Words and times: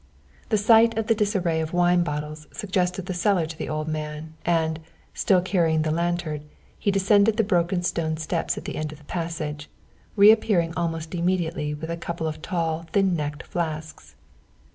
The 0.49 0.57
sight 0.57 0.97
of 0.97 1.05
the 1.05 1.13
disarray 1.13 1.61
of 1.61 1.73
wine 1.73 2.01
bottles 2.01 2.47
suggested 2.51 3.05
the 3.05 3.13
cellar 3.13 3.45
to 3.45 3.55
the 3.55 3.69
old 3.69 3.87
man, 3.87 4.33
and, 4.43 4.79
still 5.13 5.41
carrying 5.43 5.83
the 5.83 5.91
lantern, 5.91 6.49
he 6.79 6.89
descended 6.89 7.37
the 7.37 7.43
broken 7.43 7.83
stone 7.83 8.17
steps 8.17 8.57
at 8.57 8.65
the 8.65 8.77
end 8.77 8.91
of 8.91 8.97
the 8.97 9.03
passage, 9.05 9.69
reappearing 10.15 10.73
almost 10.75 11.13
immediately 11.13 11.75
with 11.75 11.91
a 11.91 11.97
couple 11.97 12.25
of 12.25 12.41
tall 12.41 12.87
thin 12.93 13.15
necked 13.15 13.43
flasks. 13.43 14.15